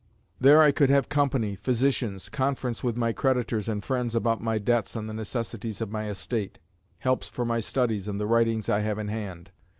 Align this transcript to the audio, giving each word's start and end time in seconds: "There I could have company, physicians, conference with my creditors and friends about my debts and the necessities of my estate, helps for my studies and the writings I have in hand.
"There 0.39 0.63
I 0.63 0.71
could 0.71 0.89
have 0.89 1.09
company, 1.09 1.55
physicians, 1.55 2.27
conference 2.27 2.83
with 2.83 2.97
my 2.97 3.13
creditors 3.13 3.69
and 3.69 3.83
friends 3.85 4.15
about 4.15 4.41
my 4.41 4.57
debts 4.57 4.95
and 4.95 5.07
the 5.07 5.13
necessities 5.13 5.79
of 5.79 5.91
my 5.91 6.07
estate, 6.09 6.57
helps 6.97 7.27
for 7.27 7.45
my 7.45 7.59
studies 7.59 8.07
and 8.07 8.19
the 8.19 8.25
writings 8.25 8.67
I 8.67 8.79
have 8.79 8.97
in 8.97 9.09
hand. 9.09 9.51